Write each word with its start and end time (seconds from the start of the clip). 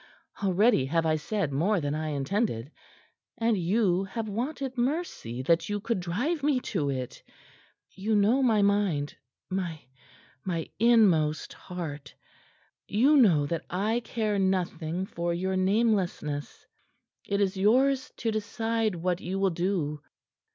Already 0.41 0.87
have 0.87 1.05
I 1.05 1.15
said 1.15 1.51
more 1.53 1.79
than 1.79 1.93
I 1.93 2.07
intended. 2.07 2.71
And 3.37 3.55
you 3.55 4.05
have 4.05 4.27
wanted 4.27 4.75
mercy 4.75 5.43
that 5.43 5.69
you 5.69 5.79
could 5.79 5.99
drive 5.99 6.41
me 6.41 6.59
to 6.73 6.89
it. 6.89 7.21
You 7.91 8.15
know 8.15 8.41
my 8.41 8.63
mind 8.63 9.15
my 9.51 9.79
my 10.43 10.71
inmost 10.79 11.53
heart. 11.53 12.15
You 12.87 13.15
know 13.15 13.45
that 13.45 13.63
I 13.69 13.99
care 14.03 14.39
nothing 14.39 15.05
for 15.05 15.35
your 15.35 15.55
namelessness. 15.55 16.65
It 17.27 17.39
is 17.39 17.55
yours 17.55 18.11
to 18.17 18.31
decide 18.31 18.95
what 18.95 19.21
you 19.21 19.37
will 19.37 19.51
do. 19.51 20.01